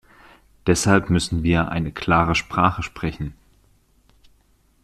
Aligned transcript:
Deshalb 0.65 1.11
müssen 1.11 1.43
wir 1.43 1.69
eine 1.69 1.91
klare 1.91 2.33
Sprache 2.33 2.81
sprechen. 2.81 3.35